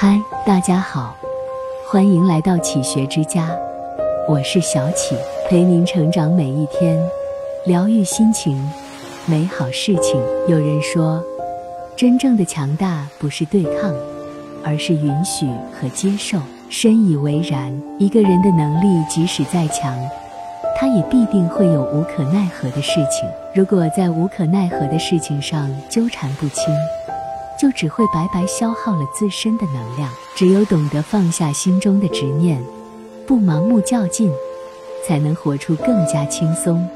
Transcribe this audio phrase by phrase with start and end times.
[0.00, 1.12] 嗨，大家好，
[1.90, 3.50] 欢迎来到启学之家，
[4.28, 5.16] 我是小启，
[5.48, 6.96] 陪您成长每一天，
[7.66, 8.56] 疗愈心情，
[9.26, 10.22] 美好事情。
[10.46, 11.20] 有人说，
[11.96, 13.92] 真正的强大不是对抗，
[14.64, 16.38] 而是允许和接受。
[16.70, 17.76] 深以为然。
[17.98, 19.98] 一个人的能力即使再强，
[20.78, 23.28] 他也必定会有无可奈何的事情。
[23.52, 26.72] 如果在无可奈何的事情上纠缠不清，
[27.60, 30.10] 就只会白白消耗了自身的能量。
[30.36, 32.62] 只有懂得放下心中的执念，
[33.26, 34.32] 不盲目较劲，
[35.06, 36.88] 才能活出更加轻松、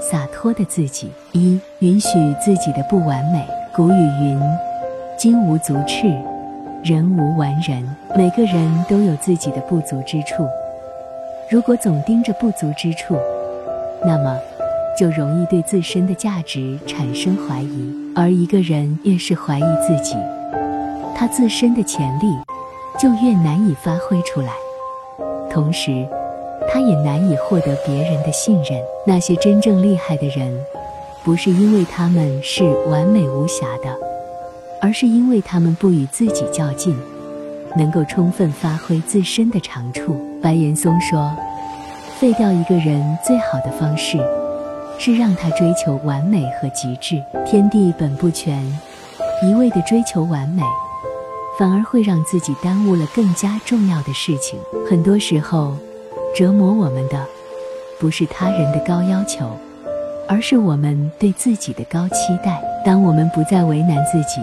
[0.00, 1.10] 洒脱的自己。
[1.32, 2.08] 一、允许
[2.42, 3.44] 自己的不完美。
[3.74, 4.40] 古语云
[5.18, 6.06] ：“金无足赤，
[6.84, 7.84] 人无完人。”
[8.16, 10.46] 每个人都有自己的不足之处。
[11.50, 13.18] 如果总盯着不足之处，
[14.04, 14.38] 那么
[14.96, 17.94] 就容易对自身的价值产生怀疑。
[18.14, 20.16] 而一个人越是怀疑自己，
[21.16, 22.26] 他自身的潜力
[22.98, 24.52] 就越难以发挥出来，
[25.50, 26.06] 同时，
[26.72, 28.80] 他也难以获得别人的信任。
[29.06, 30.56] 那些真正厉害的人，
[31.24, 33.98] 不是因为他们是完美无瑕的，
[34.80, 36.96] 而是因为他们不与自己较劲，
[37.76, 40.16] 能够充分发挥自身的长处。
[40.40, 41.34] 白岩松说
[42.20, 44.18] ：“废掉一个人最好的方式。”
[44.98, 47.22] 是让他追求完美和极致。
[47.44, 48.64] 天地本不全，
[49.42, 50.62] 一味的追求完美，
[51.58, 54.58] 反而会让自己耽误了更加重要的事情。
[54.88, 55.74] 很多时候，
[56.36, 57.26] 折磨我们的
[58.00, 59.50] 不是他人的高要求，
[60.28, 62.62] 而是我们对自己的高期待。
[62.84, 64.40] 当我们不再为难自己，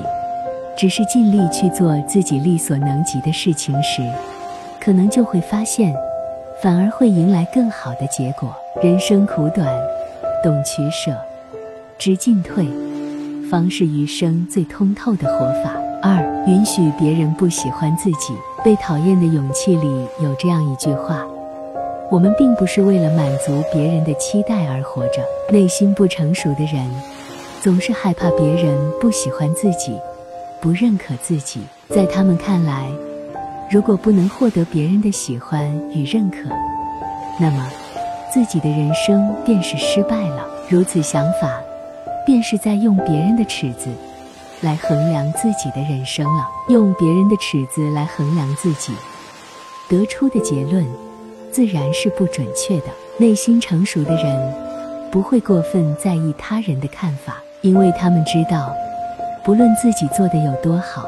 [0.78, 4.02] 只是尽力去做自己力所能及的事情时，
[4.80, 5.94] 可能就会发现，
[6.62, 8.56] 反而会迎来更好的结果。
[8.82, 9.68] 人生苦短。
[10.44, 11.16] 懂取舍，
[12.00, 12.66] 知进退，
[13.48, 15.72] 方是余生最通透的活法。
[16.02, 16.18] 二，
[16.48, 18.34] 允许别人不喜欢自己。
[18.64, 19.88] 被讨厌的勇气里
[20.20, 21.24] 有这样一句话：
[22.10, 25.24] 我们并不是为了满足别人的期待而活着。
[25.52, 26.90] 内心不成熟的人，
[27.62, 29.96] 总是害怕别人不喜欢自己，
[30.60, 31.62] 不认可自己。
[31.88, 32.88] 在他们看来，
[33.70, 36.50] 如果不能获得别人的喜欢与认可，
[37.40, 37.70] 那么。
[38.34, 40.48] 自己的人生便是失败了。
[40.70, 41.62] 如此想法，
[42.26, 43.90] 便是在用别人的尺子
[44.62, 46.48] 来衡量自己的人生了。
[46.70, 48.94] 用别人的尺子来衡量自己，
[49.90, 50.86] 得出的结论
[51.52, 52.86] 自然是不准确的。
[53.18, 54.54] 内心成熟的人
[55.12, 58.74] 不会过分在意他人的看法，因为他们知道，
[59.44, 61.06] 不论自己做的有多好，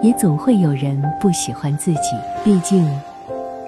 [0.00, 2.12] 也总会有人不喜欢自己。
[2.44, 2.88] 毕竟。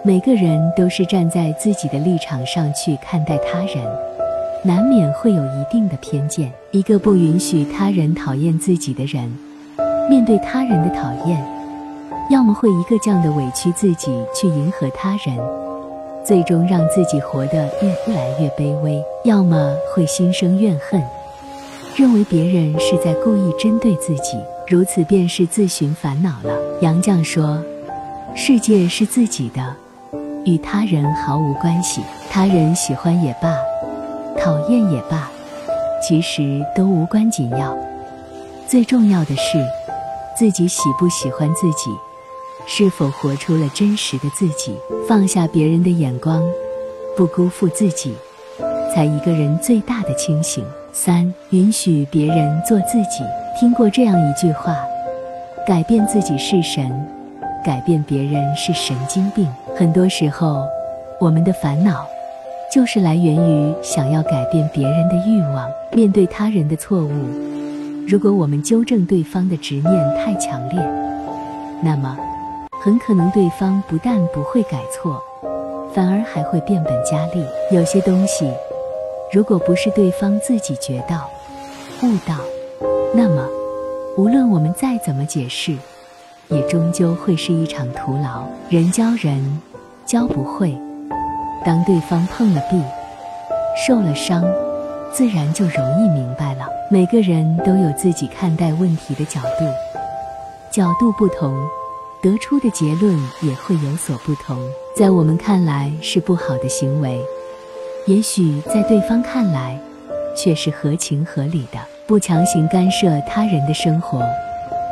[0.08, 3.76] 每个人都是站在自己的立场上去看待他人，
[4.64, 6.50] 难免会有一定的偏见。
[6.70, 9.30] 一个不允许他人讨厌自己的人，
[10.08, 11.38] 面对他人的讨厌，
[12.30, 15.36] 要么会一个劲的委屈自己去迎合他人，
[16.24, 21.02] 最终让自己活得越来越卑微；要么会心生怨恨，
[21.98, 26.58] 认为别人是在故意针对自己，如此便是自寻烦恼了。
[26.80, 27.62] 杨绛说
[28.34, 29.76] ：“世界是自己的。”
[30.48, 32.00] 与他人毫无关系，
[32.30, 33.54] 他人喜欢也罢，
[34.40, 35.30] 讨厌也罢，
[36.02, 37.76] 其实都无关紧要。
[38.66, 39.62] 最重要的是，
[40.34, 41.90] 自己喜不喜欢自己，
[42.66, 44.74] 是否活出了真实的自己，
[45.06, 46.42] 放下别人的眼光，
[47.14, 48.14] 不辜负自己，
[48.94, 50.64] 才一个人最大的清醒。
[50.94, 53.22] 三，允许别人做自己。
[53.60, 54.74] 听过这样一句话：
[55.66, 56.90] 改变自己是神，
[57.68, 59.46] 改变别人是神经病。
[59.76, 60.66] 很多时候，
[61.20, 62.06] 我们的烦恼
[62.72, 65.68] 就是来源于想要改变别人的欲望。
[65.92, 67.12] 面对他人的错误，
[68.08, 70.80] 如果我们纠正对方的执念太强烈，
[71.82, 72.16] 那么
[72.82, 75.22] 很可能对方不但不会改错，
[75.92, 77.44] 反而还会变本加厉。
[77.70, 78.50] 有些东西，
[79.30, 81.28] 如果不是对方自己觉到、
[82.02, 82.34] 悟到，
[83.12, 83.46] 那么
[84.16, 85.76] 无论我们再怎么解释，
[86.48, 88.44] 也终究会是一场徒劳。
[88.68, 89.60] 人教人。
[90.06, 90.74] 教不会，
[91.66, 92.82] 当对方碰了壁，
[93.86, 94.42] 受了伤，
[95.12, 96.66] 自然就容易明白了。
[96.90, 99.66] 每个人都有自己看待问题的角度，
[100.70, 101.54] 角度不同，
[102.22, 104.56] 得出的结论也会有所不同。
[104.96, 107.20] 在我们看来是不好的行为，
[108.06, 109.78] 也许在对方看来
[110.34, 111.78] 却是合情合理的。
[112.06, 114.24] 不强行干涉他人的生活，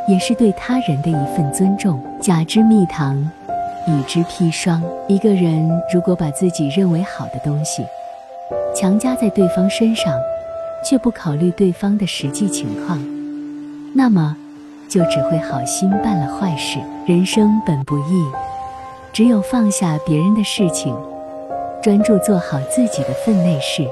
[0.08, 2.00] 也是对他人的一份尊重。
[2.20, 3.30] 假之蜜糖。
[3.88, 4.82] 与之砒霜。
[5.06, 7.84] 一个人如果把自己认为好的东西
[8.74, 10.12] 强加在对方身上，
[10.84, 12.98] 却不考虑对方的实际情况，
[13.94, 14.36] 那么
[14.88, 16.80] 就只会好心办了坏事。
[17.06, 18.26] 人生本不易，
[19.12, 20.92] 只有放下别人的事情，
[21.80, 23.86] 专注做好自己的分内事，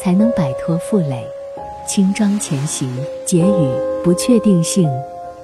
[0.00, 1.24] 才能摆脱负累，
[1.86, 2.92] 轻装前行。
[3.24, 3.70] 结语：
[4.02, 4.90] 不确定性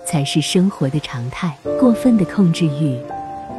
[0.06, 2.96] 才是生活的常态，过分的控制欲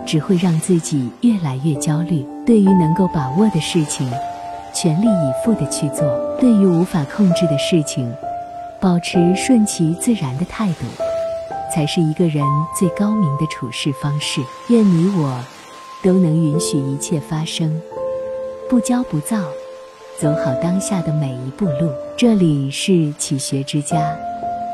[0.06, 2.26] 只会让自己越来越焦虑。
[2.46, 4.10] 对于能够把握的事情，
[4.74, 6.06] 全力以赴的去做；
[6.40, 8.10] 对于无法控制的事情，
[8.80, 10.86] 保持顺其自然的态度，
[11.74, 12.44] 才是一个人
[12.80, 14.40] 最高明的处事方式。
[14.70, 15.38] 愿你我
[16.02, 17.82] 都能允许一切发生，
[18.70, 19.38] 不骄不躁，
[20.18, 21.92] 走好当下的每一步路。
[22.16, 24.18] 这里是启学之家，